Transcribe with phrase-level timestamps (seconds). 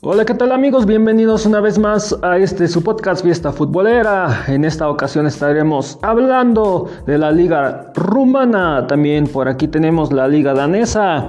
[0.00, 0.86] Hola, ¿qué tal amigos?
[0.86, 4.44] Bienvenidos una vez más a este su podcast Fiesta Futbolera.
[4.46, 8.86] En esta ocasión estaremos hablando de la liga rumana.
[8.86, 11.26] También por aquí tenemos la liga danesa,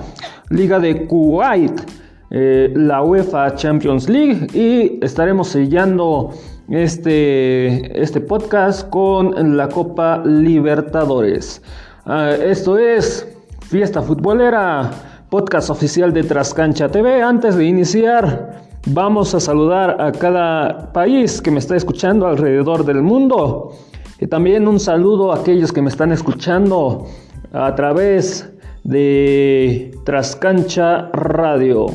[0.52, 1.82] liga de Kuwait,
[2.30, 6.30] eh, la UEFA Champions League y estaremos sellando
[6.70, 11.64] este, este podcast con la Copa Libertadores.
[12.06, 13.28] Ah, esto es
[13.62, 14.92] Fiesta Futbolera
[15.30, 17.22] podcast oficial de Trascancha TV.
[17.22, 23.02] Antes de iniciar, vamos a saludar a cada país que me está escuchando alrededor del
[23.02, 23.74] mundo.
[24.20, 27.06] Y también un saludo a aquellos que me están escuchando
[27.54, 28.52] a través
[28.84, 31.88] de Trascancha Radio.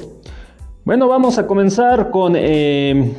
[0.84, 3.14] Bueno, vamos a comenzar con eh,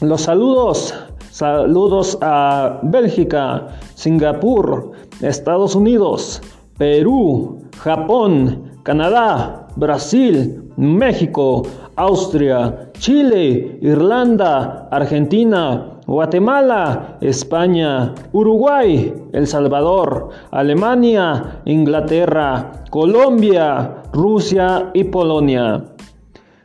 [0.00, 0.94] los saludos.
[1.30, 6.42] Saludos a Bélgica, Singapur, Estados Unidos,
[6.76, 11.62] Perú, Japón, Canadá, Brasil, México,
[12.00, 25.84] Austria, Chile, Irlanda, Argentina, Guatemala, España, Uruguay, El Salvador, Alemania, Inglaterra, Colombia, Rusia y Polonia.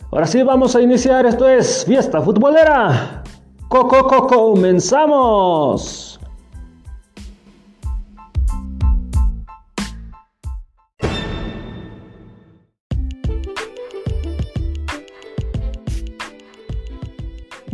[0.09, 3.23] Ahora sí vamos a iniciar, esto es Fiesta Futbolera.
[3.67, 6.14] ¡Coco, coco, comenzamos!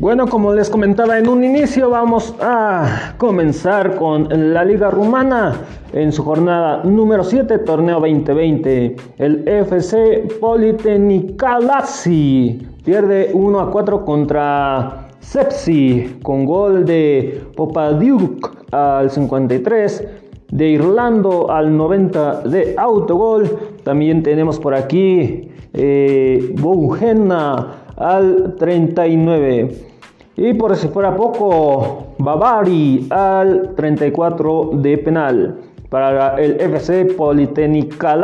[0.01, 5.61] Bueno, como les comentaba en un inicio, vamos a comenzar con la Liga Rumana
[5.93, 8.95] en su jornada número 7, torneo 2020.
[9.19, 20.07] El FC Politenikalasi pierde 1 a 4 contra Sepsi con gol de Popadiuk al 53
[20.49, 23.47] de Irlando al 90 de autogol.
[23.83, 26.55] También tenemos por aquí eh,
[27.97, 29.90] al 39.
[30.37, 35.57] Y por si fuera poco, Bavari al 34 de penal.
[35.89, 38.15] Para el FC Politécnica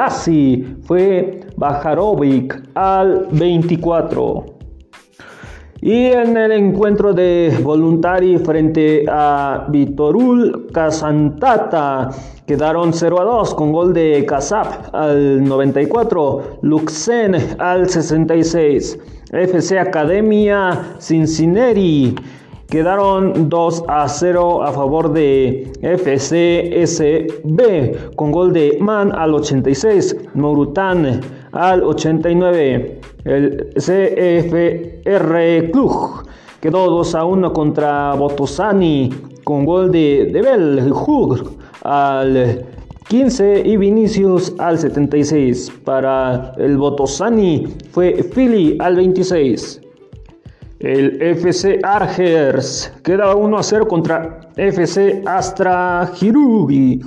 [0.83, 4.56] fue Bajarovic al 24.
[5.81, 12.09] Y en el encuentro de Voluntari frente a Vitorul Casantata
[12.47, 18.97] quedaron 0 a 2 con gol de Casap al 94, Luxen al 66.
[19.31, 22.15] FC Academia Cincinnati
[22.69, 27.25] quedaron 2 a 0 a favor de FCSB
[28.15, 31.21] con gol de Man al 86, Morutan
[31.57, 33.01] al 89.
[33.25, 36.23] El CFR Cluj
[36.61, 39.09] quedó 2 a 1 contra Botosani
[39.43, 40.93] con gol de Debel
[41.83, 42.65] al
[43.07, 45.71] 15 y Vinicius al 76.
[45.83, 49.81] Para el Botosani fue Philly al 26.
[50.79, 57.01] El FC Argers queda 1 a 0 contra FC Astra Girugi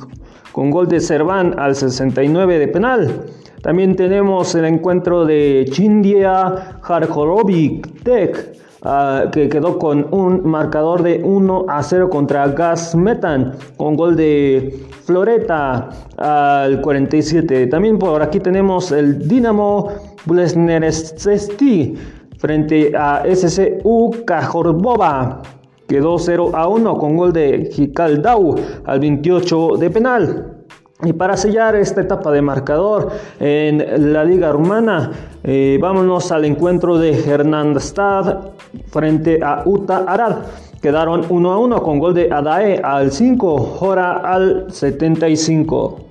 [0.51, 3.27] con gol de Serván al 69 de penal.
[3.63, 11.21] También tenemos el encuentro de Chindia Harjorovic Tech Ah, que quedó con un marcador de
[11.23, 17.67] 1 a 0 contra Gas Metan, con gol de Floreta al 47.
[17.67, 19.89] También por aquí tenemos el Dinamo
[20.25, 21.95] Blesneresti
[22.39, 25.43] frente a SCU Cajorbova.
[25.87, 28.55] Quedó 0 a 1 con gol de Jicaldau
[28.87, 30.60] al 28 de penal.
[31.03, 35.11] Y para sellar esta etapa de marcador en la liga rumana,
[35.43, 38.51] eh, vámonos al encuentro de Hernandstad
[38.89, 40.37] frente a Uta Arad.
[40.83, 46.10] Quedaron 1 a 1 con gol de Adae al 5, Jora al 75.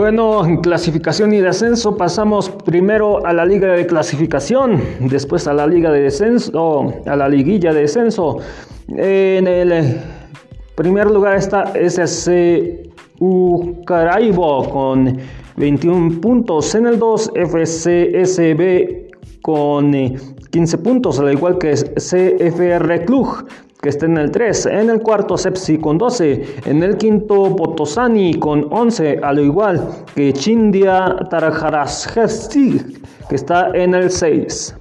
[0.00, 5.66] Bueno, en clasificación y descenso pasamos primero a la liga de clasificación, después a la
[5.66, 8.38] liga de descenso, a la liguilla de descenso.
[8.88, 10.00] En el eh,
[10.74, 12.82] primer lugar está SCU
[13.84, 15.18] Caraibo con
[15.58, 16.74] 21 puntos.
[16.74, 19.10] En el 2 FCSB
[19.42, 23.44] con 15 eh, puntos, al igual que CFR Cluj
[23.80, 28.34] que está en el 3, en el cuarto Sepsi con 12, en el quinto Potosani
[28.34, 34.76] con 11, a lo igual que Chindia Tarajarashesti, que está en el 6.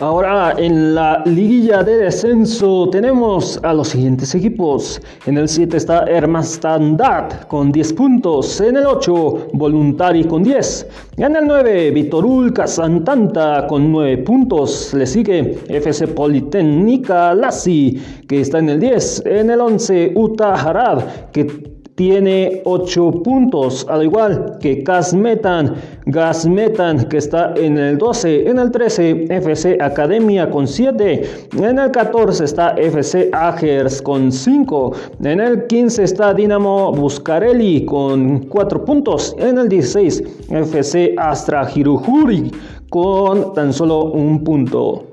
[0.00, 5.02] Ahora en la liguilla de descenso tenemos a los siguientes equipos.
[5.26, 8.60] En el 7 está Hermastandad con 10 puntos.
[8.60, 10.86] En el 8 Voluntari con 10.
[11.16, 14.94] En el 9 Vitorul Santanta con 9 puntos.
[14.94, 19.24] Le sigue FC Politécnica Lassi que está en el 10.
[19.26, 21.02] En el 11 Uta Harad
[21.32, 25.74] que tiene 8 puntos, al igual que Gasmetan,
[26.06, 31.90] Gasmetan que está en el 12, en el 13 FC Academia con 7, en el
[31.90, 34.92] 14 está FC Agers con 5,
[35.24, 42.52] en el 15 está Dinamo Buscarelli con 4 puntos, en el 16 FC Astra Hiruhuri
[42.90, 45.07] con tan solo un punto.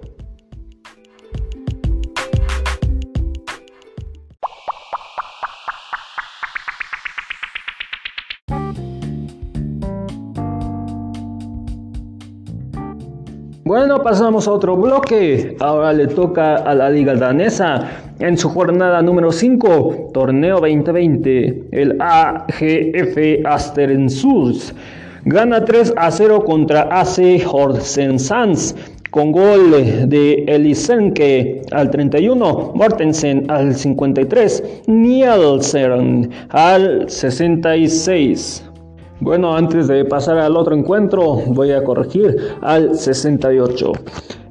[14.05, 15.57] Pasamos a otro bloque.
[15.59, 21.69] Ahora le toca a la Liga Danesa en su jornada número 5, torneo 2020.
[21.71, 24.75] El AGF Asterensurs
[25.23, 28.75] gana 3 a 0 contra AC Horsensans
[29.09, 29.71] con gol
[30.07, 38.65] de Elisenke al 31, Mortensen al 53, Nielsen al 66.
[39.21, 43.93] Bueno, antes de pasar al otro encuentro, voy a corregir al 68.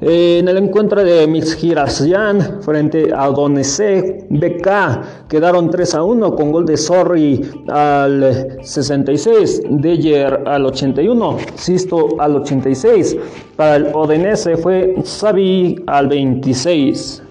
[0.01, 6.65] En el encuentro de Mixgirasyan frente a Donese BK quedaron 3 a 1 con gol
[6.65, 13.17] de Sorry al 66, Deyer al 81, Sisto al 86.
[13.57, 17.23] Para el Odenese fue Sabi al 26.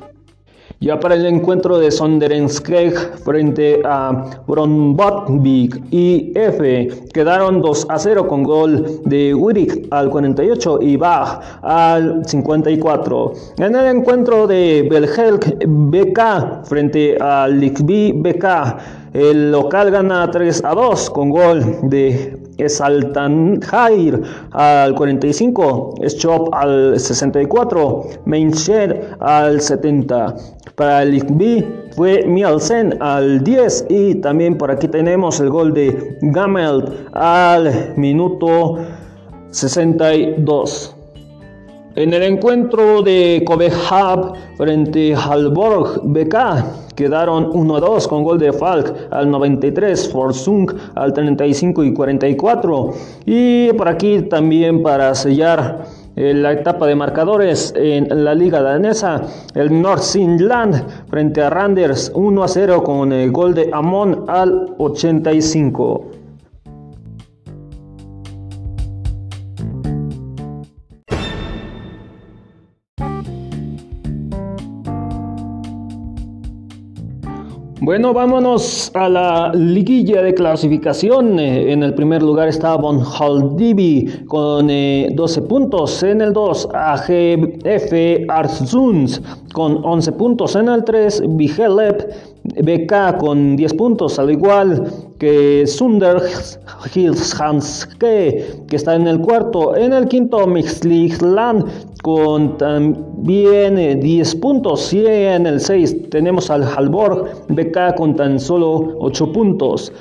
[0.83, 2.93] Ya para el encuentro de Sonderenskeg
[3.23, 10.79] frente a Bronbotvik y F quedaron 2 a 0 con gol de Wirik al 48
[10.81, 13.33] y Bach al 54.
[13.59, 18.45] En el encuentro de Belgelk BK frente a Likby BK,
[19.13, 24.21] el local gana 3 a 2 con gol de Jair
[24.51, 30.35] al 45, Schop al 64, Mainshed al 70.
[30.75, 36.17] Para el ICB fue Mielsen al 10 y también por aquí tenemos el gol de
[36.21, 38.77] Gamel al minuto
[39.51, 40.92] 62.
[41.95, 49.09] En el encuentro de Hub frente al Borg BK quedaron 1-2 con gol de Falk
[49.11, 52.93] al 93, Forsung al 35 y 44.
[53.27, 55.83] Y por aquí también para sellar
[56.15, 59.21] la etapa de marcadores en la liga danesa,
[59.53, 66.22] el Nordsjælland frente a Randers 1 0 con el gol de Amon al 85.
[77.85, 81.37] Bueno, vámonos a la liguilla de clasificación.
[81.37, 86.01] En el primer lugar está Von Haldibi con 12 eh, puntos.
[86.01, 87.93] En el 2, AGF
[88.29, 89.21] Arzuns
[89.51, 90.55] con 11 puntos.
[90.55, 92.09] En el 3, Vigelep
[92.43, 94.85] BK con 10 puntos, al igual
[95.19, 96.21] que Sunder
[96.95, 99.75] Hilshanske, que está en el cuarto.
[99.75, 101.65] En el quinto, Mixligland
[102.03, 104.93] con también 10 puntos.
[104.93, 109.91] Y en el 6 tenemos al Halborg BK con tan solo 8 puntos.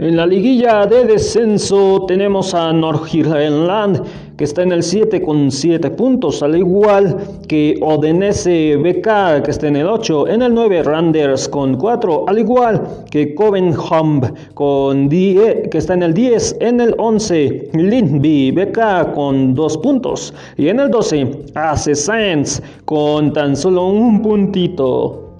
[0.00, 4.02] En la liguilla de descenso tenemos a Nordirland
[4.42, 9.68] que está en el 7 con 7 puntos, al igual que Odenese BK que está
[9.68, 14.20] en el 8, en el 9 Randers con 4, al igual que Covenham
[14.54, 20.34] con 10, que está en el 10, en el 11 Lindby BK con 2 puntos
[20.56, 25.31] y en el 12 AC Science con tan solo un puntito.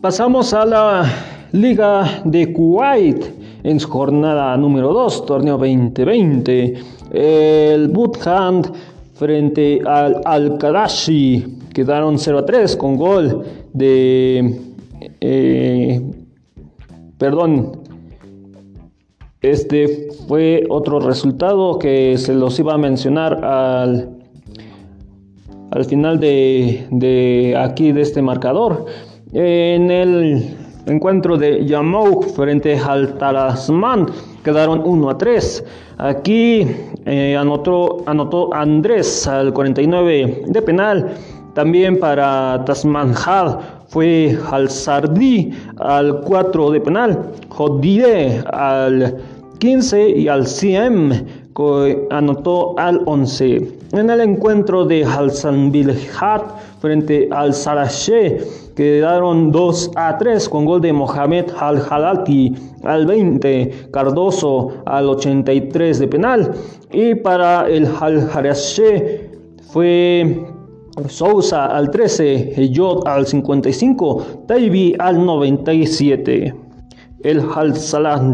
[0.00, 1.12] Pasamos a la
[1.50, 3.20] Liga de Kuwait
[3.64, 6.74] en su jornada número 2, torneo 2020.
[7.10, 8.72] El Boothand
[9.14, 14.60] frente al Al-Qadashi quedaron 0 a 3 con gol de.
[15.20, 16.00] Eh,
[17.18, 17.72] perdón.
[19.40, 24.10] Este fue otro resultado que se los iba a mencionar al,
[25.72, 28.86] al final de aquí de este marcador.
[29.32, 30.56] En el
[30.86, 34.06] encuentro de Yamouk frente al Talasman
[34.42, 35.64] quedaron 1 a 3.
[35.98, 36.66] Aquí
[37.04, 41.14] eh, anotó, anotó Andrés al 49 de penal.
[41.54, 43.58] También para Tasmanjad
[43.88, 47.32] fue al Sardi al 4 de penal.
[47.50, 49.14] Jodide al
[49.58, 51.12] 15 y al Siem
[52.10, 53.78] anotó al 11.
[53.92, 55.04] En el encuentro de
[55.72, 56.42] Bilhat
[56.80, 58.38] frente al Sarache
[58.76, 66.06] quedaron 2 a 3 con gol de Mohamed Al-Halati al 20, Cardoso al 83 de
[66.06, 66.52] penal
[66.92, 69.30] y para el Al-Harache
[69.72, 70.46] fue
[71.08, 76.54] Sousa al 13, Yod al 55, Taibi al 97.
[77.24, 77.74] El Al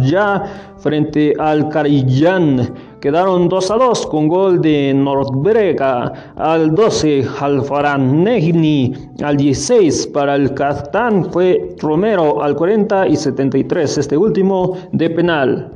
[0.02, 2.74] ya frente al Carillán
[3.04, 10.06] Quedaron 2 a 2 con gol de Nordbrega al 12, Alfaran Negni al 16.
[10.06, 15.72] Para el Kaztán fue Romero al 40 y 73, este último de penal.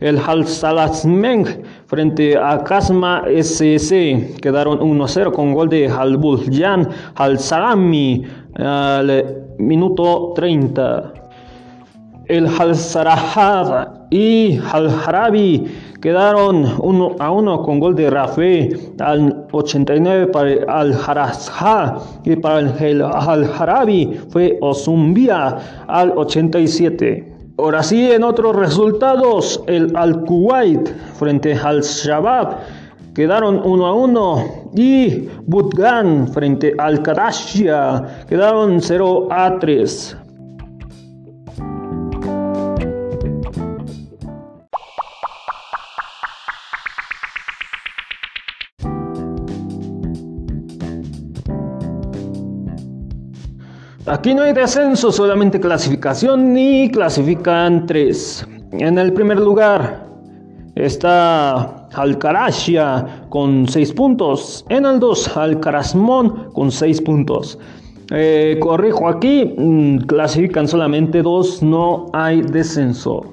[0.00, 1.44] El Halsalasmeng
[1.84, 8.24] frente a Kasma SS quedaron 1-0 con gol de Halbuljan Halsalami
[8.54, 11.12] al minuto 30.
[12.28, 15.66] El Halsarahad y Halharabi
[16.02, 22.34] Quedaron uno a uno con gol de Rafe al 89 para el Al Harazha y
[22.34, 27.52] para el Al Harabi fue Ozumbia al 87.
[27.56, 32.56] Ahora sí, en otros resultados, el Al Kuwait frente al Shabab
[33.14, 40.16] quedaron 1 a 1 y Budgan frente al Kadashia quedaron 0 a 3.
[54.12, 58.46] Aquí no hay descenso, solamente clasificación y clasifican tres.
[58.72, 60.06] En el primer lugar
[60.74, 64.66] está Alcaracia con 6 puntos.
[64.68, 67.58] En el 2, Alcarazmón con 6 puntos.
[68.10, 73.32] Eh, corrijo aquí, mm, clasifican solamente dos, no hay descenso.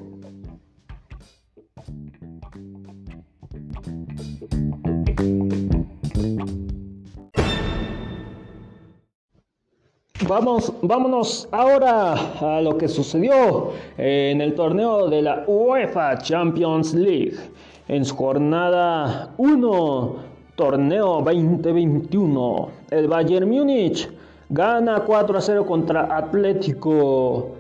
[10.30, 17.34] Vamos, vámonos ahora a lo que sucedió en el torneo de la UEFA Champions League.
[17.88, 20.16] En su jornada 1,
[20.56, 24.08] torneo 2021, el Bayern Múnich
[24.50, 27.56] gana 4 a 0 contra Atlético.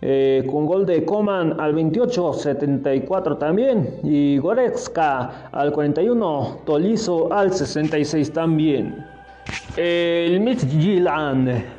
[0.00, 3.86] Eh, con gol de Coman al 28, 74 también.
[4.02, 9.04] Y Goretzka al 41, Tolizo al 66 también.
[9.76, 11.77] El Midtjylland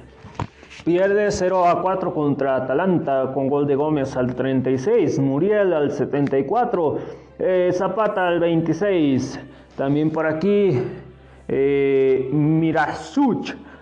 [0.86, 6.98] Pierde 0 a 4 contra Atalanta con gol de Gómez al 36, Muriel al 74,
[7.38, 9.40] eh, Zapata al 26.
[9.76, 10.82] También por aquí
[11.48, 12.30] eh,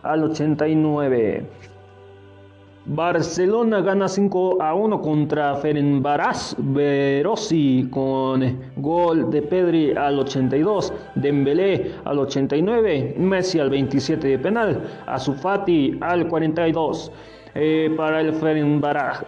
[0.02, 1.46] al 89.
[2.90, 11.96] Barcelona gana 5 a 1 contra Ferenbaraz Verossi con gol de Pedri al 82, Dembélé
[12.06, 17.12] al 89, Messi al 27 de penal, Azufati al 42.
[17.56, 19.26] Eh, para el Ferenbaraz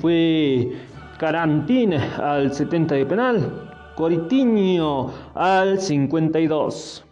[0.00, 0.70] fue
[1.18, 7.07] Carantín al 70 de penal, Coritiño al 52.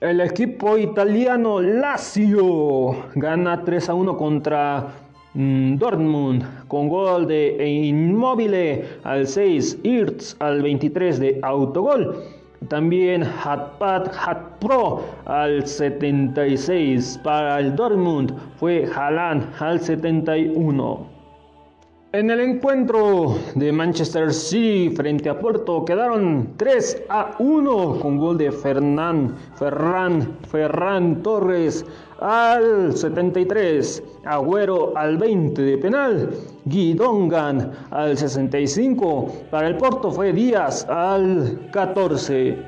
[0.00, 4.86] El equipo italiano Lazio gana 3 a 1 contra
[5.34, 8.54] mm, Dortmund con gol de Inmóvil
[9.02, 12.14] al 6, Irtz al 23 de autogol.
[12.68, 21.17] También Hatpat Hatpro al 76 para el Dortmund fue Haaland al 71.
[22.18, 28.36] En el encuentro de Manchester City frente a Puerto quedaron 3 a 1 con gol
[28.36, 31.84] de Fernán Ferran Ferran Torres
[32.18, 36.30] al 73, Agüero al 20 de penal,
[36.64, 42.58] Guidongan al 65, para el Porto fue Díaz al 14.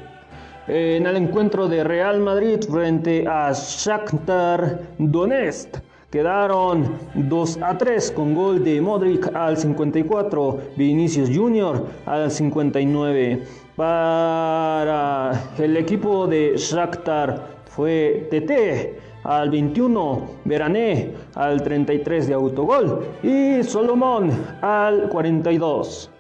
[0.68, 8.34] En el encuentro de Real Madrid frente a Shakhtar Donetsk Quedaron 2 a 3 con
[8.34, 13.44] gol de Modric al 54, Vinicius Junior al 59.
[13.76, 23.62] Para el equipo de Shakhtar fue TT al 21, Verané al 33 de autogol y
[23.62, 26.10] Solomón al 42.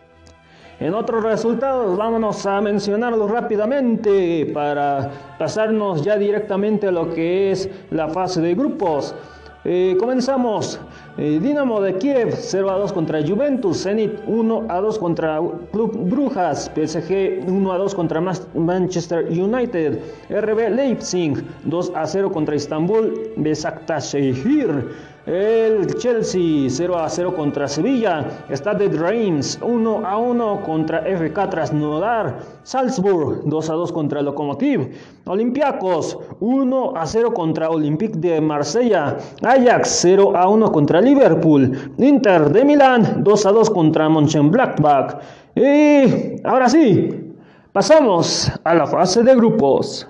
[0.78, 7.68] En otros resultados, vámonos a mencionarlos rápidamente para pasarnos ya directamente a lo que es
[7.90, 9.16] la fase de grupos.
[9.62, 10.80] Eh, comenzamos.
[11.18, 15.38] Eh, Dinamo de Kiev 0 a 2 contra Juventus, Zenit 1 a 2 contra
[15.70, 18.22] Club Brujas, PSG 1 a 2 contra
[18.54, 20.00] Manchester United,
[20.30, 25.10] RB Leipzig 2 a 0 contra Istanbul, Besiktasehir.
[25.30, 28.26] El Chelsea 0 a 0 contra Sevilla.
[28.50, 32.40] Stade Reims 1 a 1 contra FK Krasnodar.
[32.64, 34.90] Salzburg 2 a 2 contra Lokomotiv.
[35.26, 39.18] Olympiacos 1 a 0 contra Olympique de Marsella.
[39.44, 41.78] Ajax 0 a 1 contra Liverpool.
[41.98, 45.14] Inter de Milán 2 a 2 contra Mönchengladbach.
[45.54, 47.36] Y ahora sí,
[47.72, 50.09] pasamos a la fase de grupos.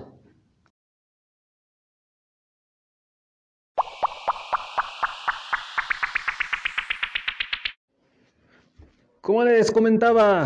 [9.31, 10.45] Como les comentaba,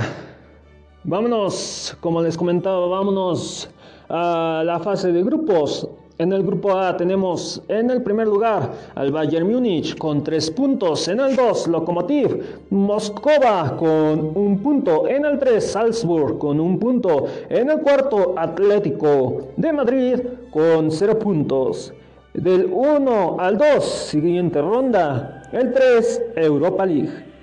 [1.04, 3.68] vámonos, como les comentaba, vámonos
[4.08, 5.89] a la fase de grupos.
[6.20, 11.08] En el grupo A tenemos en el primer lugar al Bayern Múnich con tres puntos.
[11.08, 15.08] En el 2, Lokomotiv Moscova con un punto.
[15.08, 17.25] En el 3, Salzburg con un punto.
[17.50, 20.20] En el cuarto, Atlético de Madrid
[20.51, 21.92] con cero puntos.
[22.36, 25.42] Del 1 al 2, siguiente ronda.
[25.51, 27.35] El 3, Europa League.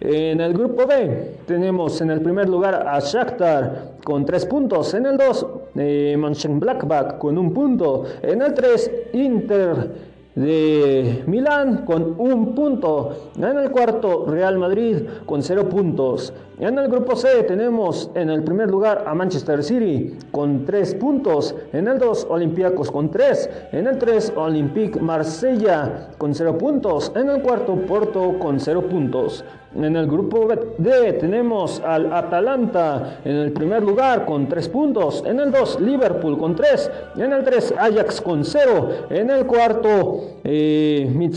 [0.00, 4.94] En el grupo B tenemos en el primer lugar a Shakhtar con 3 puntos.
[4.94, 8.04] En el 2, eh, Mönchengladbach con un punto.
[8.22, 9.90] En el 3, Inter
[10.36, 13.30] de Milán con un punto.
[13.36, 16.32] En el cuarto, Real Madrid con 0 puntos.
[16.60, 21.56] En el grupo C tenemos en el primer lugar a Manchester City con 3 puntos.
[21.72, 23.50] En el 2 Olympiacos con 3.
[23.72, 27.10] En el 3 Olympique Marsella con 0 puntos.
[27.16, 29.44] En el cuarto Porto con 0 puntos.
[29.74, 30.48] En el grupo
[30.78, 35.22] D tenemos al Atalanta en el primer lugar con 3 puntos.
[35.26, 36.90] En el 2 Liverpool con 3.
[37.16, 38.88] En el 3 Ajax con 0.
[39.10, 41.30] En el cuarto eh,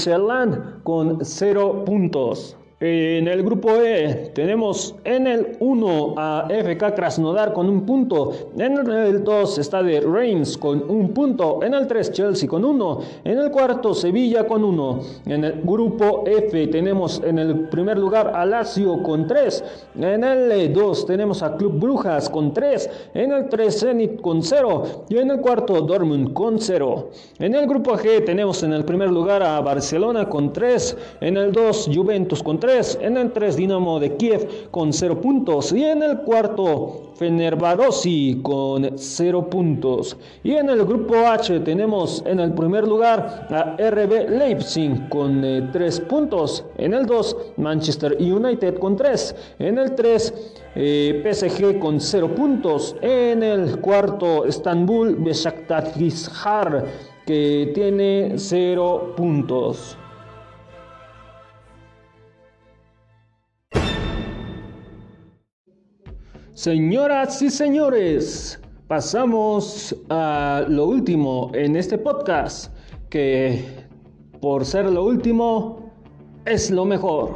[0.84, 2.58] con 0 puntos.
[2.84, 8.76] En el grupo E tenemos en el 1 a FK Krasnodar con un punto, en
[8.76, 13.38] el 2 está de Reims con un punto, en el 3 Chelsea con 1, en
[13.38, 15.00] el cuarto Sevilla con 1.
[15.28, 19.63] En el grupo F tenemos en el primer lugar a Lazio con 3,
[20.00, 25.06] en el 2 tenemos a Club Brujas con 3, en el 3 Zenit con 0
[25.08, 27.10] y en el cuarto Dortmund con 0.
[27.38, 31.52] En el grupo G tenemos en el primer lugar a Barcelona con 3, en el
[31.52, 36.01] 2 Juventus con 3, en el 3 Dinamo de Kiev con 0 puntos y en
[36.03, 40.15] el cuarto Fenerbahce con 0 puntos.
[40.41, 45.99] Y en el grupo H tenemos en el primer lugar a RB Leipzig con 3
[45.99, 50.34] eh, puntos, en el 2 Manchester United con 3, en el 3
[50.75, 56.86] eh, PSG con 0 puntos, en el cuarto Estambul Besiktasar
[57.25, 59.97] que tiene 0 puntos.
[66.62, 72.71] Señoras y señores, pasamos a lo último en este podcast,
[73.10, 73.65] que
[74.39, 75.91] por ser lo último
[76.45, 77.34] es lo mejor.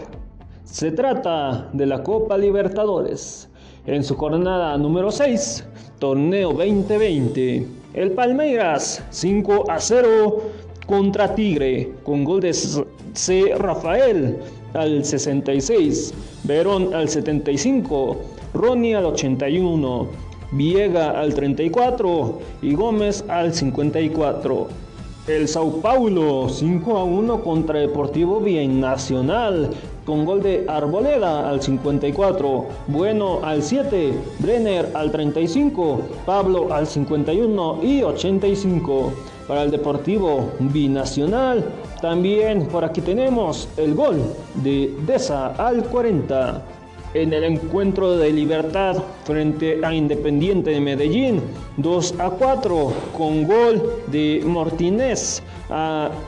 [0.63, 3.49] Se trata de la Copa Libertadores.
[3.87, 5.65] En su jornada número 6,
[5.97, 10.43] torneo 2020, el Palmeiras 5 a 0
[10.85, 13.55] contra Tigre, con gol de C.
[13.57, 14.37] Rafael
[14.75, 20.07] al 66, Verón al 75, Ronnie al 81,
[20.51, 24.67] Viega al 34 y Gómez al 54.
[25.27, 29.71] El Sao Paulo 5 a 1 contra Deportivo Nacional
[30.05, 37.79] con gol de Arboleda al 54, Bueno al 7, Brenner al 35, Pablo al 51
[37.81, 39.11] y 85.
[39.47, 41.65] Para el Deportivo Binacional,
[42.01, 44.21] también por aquí tenemos el gol
[44.63, 46.63] de Deza al 40
[47.15, 51.41] en el encuentro de Libertad frente a Independiente de Medellín,
[51.77, 55.41] 2 a 4 con gol de Martínez,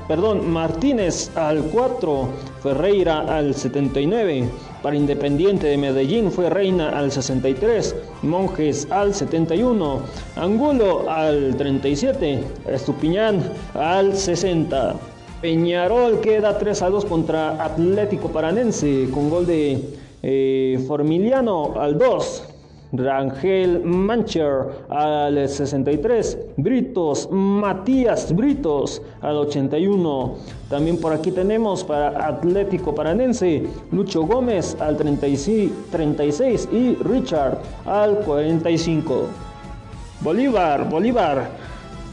[0.08, 2.30] perdón, Martínez al 4,
[2.64, 4.46] Ferreira al 79.
[4.82, 10.00] Para Independiente de Medellín fue Reina al 63, Monjes al 71,
[10.38, 13.42] Angulo al 37, Estupiñán
[13.74, 14.96] al 60.
[15.42, 19.84] Peñarol queda 3 a 2 contra Atlético Paranense con gol de
[20.24, 22.54] eh, Formiliano al 2.
[22.94, 30.36] Rangel Mancher al 63, Britos, Matías Britos al 81.
[30.70, 39.28] También por aquí tenemos para Atlético Paranense, Lucho Gómez al 36 y Richard al 45.
[40.22, 41.50] Bolívar, Bolívar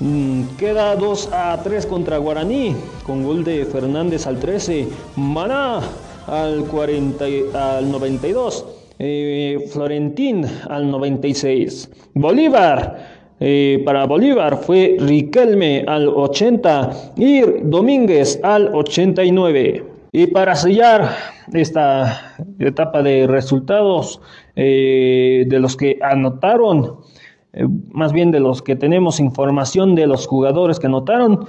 [0.01, 2.75] Mm, queda 2 a 3 contra Guaraní
[3.07, 5.81] con gol de Fernández al 13, Maná
[6.27, 8.67] al, 40, al 92,
[8.99, 13.15] eh, Florentín al 96, Bolívar.
[13.41, 19.85] Eh, para Bolívar fue Riquelme al 80 y Domínguez al 89.
[20.13, 21.11] Y para sellar
[21.53, 24.21] esta etapa de resultados
[24.55, 27.01] eh, de los que anotaron,
[27.53, 31.47] eh, más bien de los que tenemos información de los jugadores que anotaron,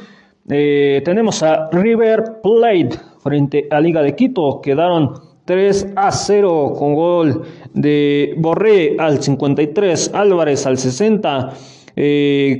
[0.47, 7.41] tenemos a River Plate frente a Liga de Quito, quedaron 3 a 0 con gol
[7.73, 11.53] de Borré al 53, Álvarez al 60,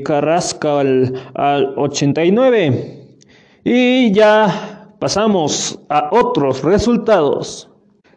[0.04, 3.20] Carrasca al, al 89
[3.64, 7.70] y ya Pasamos a otros resultados.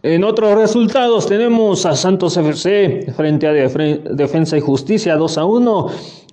[0.03, 5.87] En otros resultados tenemos a Santos FC frente a Defensa y Justicia 2 a 1.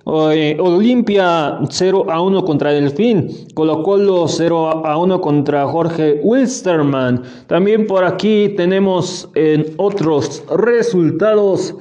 [0.08, 7.24] Eh, Olimpia 0 a 1 contra Delfín, Colo Colo 0 a 1 contra Jorge Wilstermann.
[7.48, 11.74] También por aquí tenemos en otros resultados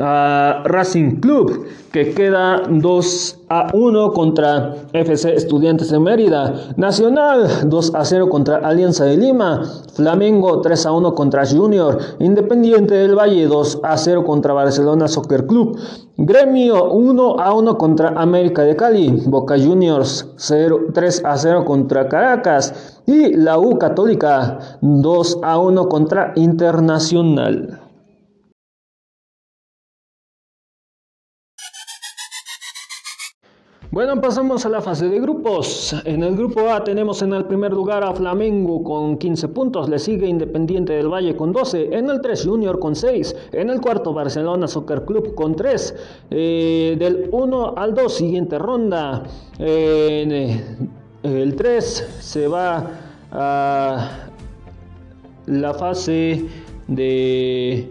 [0.00, 7.94] a Racing Club, que queda 2 a 1 contra FC Estudiantes de Mérida, Nacional 2
[7.94, 9.62] a 0 contra Alianza de Lima,
[9.94, 15.46] Flamengo 3 a 1 contra Junior, Independiente del Valle 2 a 0 contra Barcelona Soccer
[15.46, 15.78] Club,
[16.16, 22.08] Gremio 1 a 1 contra América de Cali, Boca Juniors 0, 3 a 0 contra
[22.08, 22.96] Caracas.
[23.06, 27.77] Y la U Católica 2 a 1 contra Internacional.
[33.90, 35.96] Bueno, pasamos a la fase de grupos.
[36.04, 39.98] En el grupo A tenemos en el primer lugar a Flamengo con 15 puntos, le
[39.98, 44.12] sigue Independiente del Valle con 12, en el 3 Junior con 6, en el cuarto
[44.12, 45.94] Barcelona Soccer Club con 3,
[46.30, 49.22] eh, del 1 al 2 siguiente ronda,
[49.58, 50.60] eh,
[51.22, 52.90] el 3 se va
[53.32, 54.10] a
[55.46, 56.44] la fase
[56.88, 57.88] de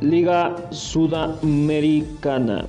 [0.00, 2.66] Liga Sudamericana.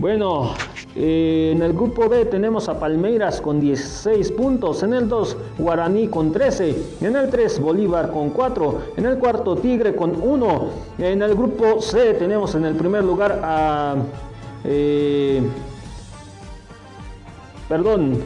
[0.00, 0.54] Bueno,
[0.96, 6.08] eh, en el grupo B tenemos a Palmeiras con 16 puntos, en el 2 Guaraní
[6.08, 11.20] con 13, en el 3 Bolívar con 4, en el cuarto Tigre con 1, en
[11.20, 13.96] el grupo C tenemos en el primer lugar a...
[14.64, 15.42] Eh,
[17.68, 18.22] perdón,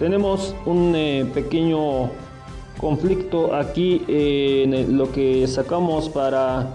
[0.00, 2.10] tenemos un eh, pequeño
[2.76, 6.74] conflicto aquí en lo que sacamos para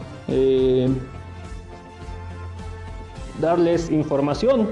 [3.39, 4.69] darles información.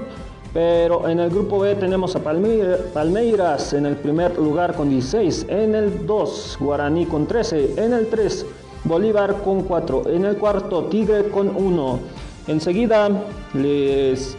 [0.54, 5.74] Pero en el grupo B tenemos a Palmeiras en el primer lugar con 16, en
[5.74, 8.46] el 2 Guaraní con 13, en el 3
[8.84, 11.98] Bolívar con 4, en el cuarto Tigre con 1.
[12.46, 13.10] Enseguida
[13.52, 14.36] les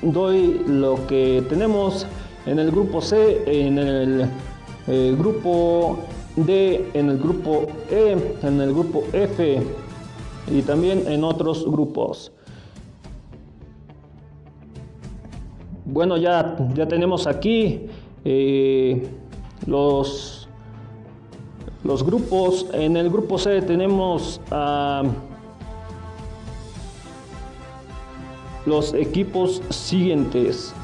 [0.00, 2.06] doy lo que tenemos
[2.46, 4.30] en el grupo C, en el
[4.86, 5.98] eh, grupo
[6.36, 9.62] D, en el grupo E, en el grupo F
[10.50, 12.32] y también en otros grupos.
[15.90, 17.86] Bueno, ya, ya tenemos aquí
[18.22, 19.08] eh,
[19.66, 20.46] los,
[21.82, 22.66] los grupos.
[22.74, 25.02] En el grupo C tenemos a
[28.66, 30.74] los equipos siguientes.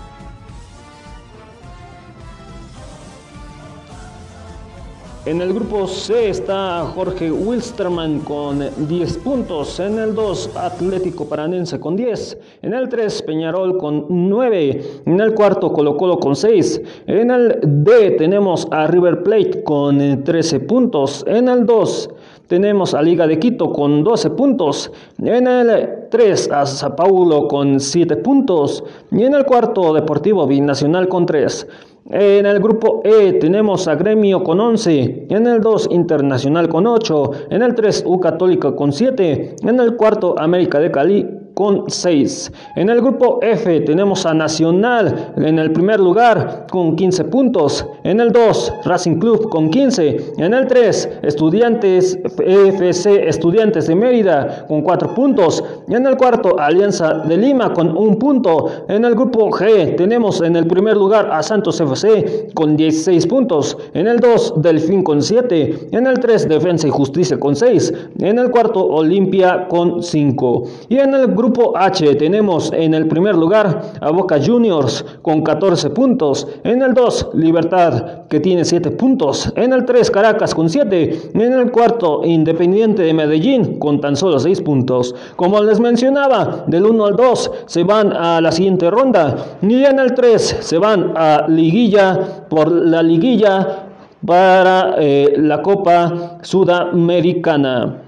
[5.27, 9.81] En el grupo C está Jorge Wilstermann con 10 puntos.
[9.81, 12.39] En el 2 Atlético Paranense con 10.
[12.61, 14.83] En el 3 Peñarol con 9.
[15.07, 16.83] En el cuarto Colo Colo con 6.
[17.07, 21.25] En el D tenemos a River Plate con 13 puntos.
[21.27, 22.11] En el 2
[22.47, 24.93] tenemos a Liga de Quito con 12 puntos.
[25.23, 28.85] En el 3 a Sao Paulo con 7 puntos.
[29.11, 31.67] Y en el cuarto Deportivo Binacional con 3.
[32.11, 37.31] En el grupo E tenemos a Gremio con 11, en el 2 Internacional con 8,
[37.49, 42.53] en el 3 U Católica con 7, en el cuarto América de Cali con 6.
[42.77, 47.87] En el grupo F tenemos a Nacional en el primer lugar con 15 puntos.
[48.03, 50.35] En el 2 Racing Club con 15.
[50.39, 55.63] En el 3 Estudiantes FC Estudiantes de Mérida con 4 puntos.
[55.89, 58.71] En el cuarto Alianza de Lima con 1 punto.
[58.89, 63.79] En el grupo G tenemos en el primer lugar a Santos FC con 16 puntos.
[63.95, 65.89] En el 2 Delfín con 7.
[65.93, 67.95] En el 3 Defensa y Justicia con 6.
[68.19, 70.65] En el cuarto Olimpia con 5.
[70.89, 75.43] Y en el grupo grupo H tenemos en el primer lugar a Boca Juniors con
[75.43, 76.49] 14 puntos.
[76.65, 79.53] En el 2, Libertad que tiene 7 puntos.
[79.55, 81.33] En el 3, Caracas con 7.
[81.35, 85.15] En el cuarto, Independiente de Medellín con tan solo 6 puntos.
[85.37, 89.37] Como les mencionaba, del 1 al 2 se van a la siguiente ronda.
[89.61, 93.91] Y en el 3 se van a liguilla por la liguilla
[94.25, 98.04] para eh, la Copa Sudamericana.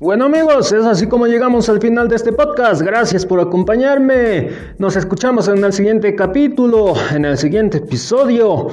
[0.00, 2.80] Bueno amigos, es así como llegamos al final de este podcast.
[2.80, 4.48] Gracias por acompañarme.
[4.78, 8.68] Nos escuchamos en el siguiente capítulo, en el siguiente episodio.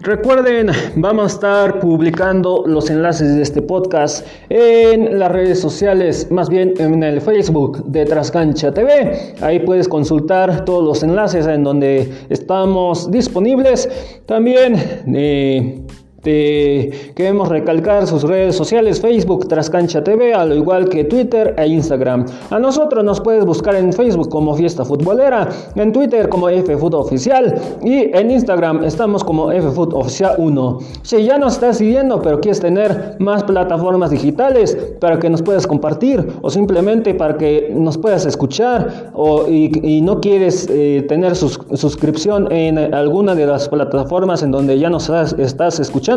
[0.00, 6.50] Recuerden, vamos a estar publicando los enlaces de este podcast en las redes sociales, más
[6.50, 9.34] bien en el Facebook de Trascancha TV.
[9.40, 13.88] Ahí puedes consultar todos los enlaces en donde estamos disponibles.
[14.26, 14.74] También
[15.06, 15.86] eh,
[16.26, 22.26] queremos recalcar sus redes sociales, Facebook Trascancha TV, al igual que Twitter e Instagram.
[22.50, 27.54] A nosotros nos puedes buscar en Facebook como Fiesta Futbolera, en Twitter como FFoot Oficial
[27.82, 30.78] y en Instagram estamos como FFoot Oficial 1.
[31.02, 35.66] Si ya nos estás siguiendo pero quieres tener más plataformas digitales para que nos puedas
[35.66, 42.50] compartir o simplemente para que nos puedas escuchar o, y, no quieres eh, tener suscripción
[42.52, 46.15] en alguna de las plataformas en donde ya nos estás escuchando,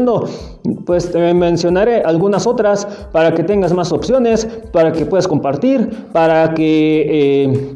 [0.85, 6.53] pues te mencionaré algunas otras para que tengas más opciones, para que puedas compartir, para
[6.53, 7.75] que eh,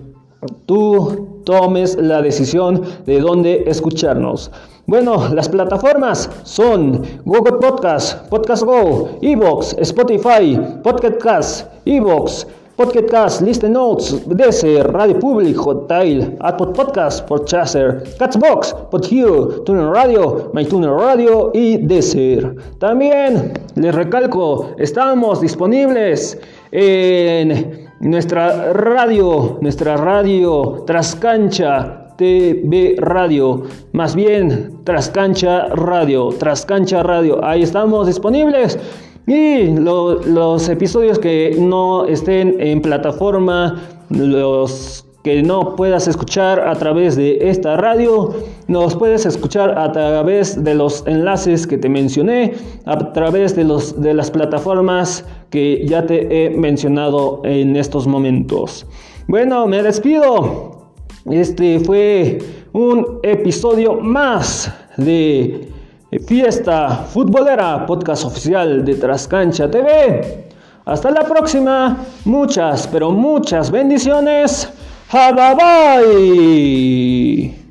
[0.65, 4.51] tú tomes la decisión de dónde escucharnos.
[4.85, 14.27] Bueno, las plataformas son Google Podcast, Podcast Go, Evox, Spotify, Podcast Evox, Podcast, Listen Notes,
[14.27, 22.55] DC, Radio Public, Hotel, Apple Podcast, Podchaser, Catsbox, Podhero, Tuner Radio, MyTuner Radio y Deezer.
[22.79, 26.39] También les recalco, estamos disponibles
[26.71, 37.61] en nuestra radio, nuestra radio Trascancha TV Radio, más bien Trascancha Radio, Trascancha Radio, ahí
[37.61, 38.79] estamos disponibles.
[39.25, 47.15] Y los episodios que no estén en plataforma, los que no puedas escuchar a través
[47.15, 48.33] de esta radio,
[48.67, 52.53] nos puedes escuchar a través de los enlaces que te mencioné,
[52.85, 58.85] a través de, los, de las plataformas que ya te he mencionado en estos momentos.
[59.27, 60.91] Bueno, me despido.
[61.31, 62.39] Este fue
[62.73, 65.69] un episodio más de
[66.19, 70.49] Fiesta Futbolera, podcast oficial de Trascancha TV.
[70.85, 71.97] Hasta la próxima.
[72.25, 74.69] Muchas, pero muchas bendiciones.
[75.11, 77.62] Bye bye.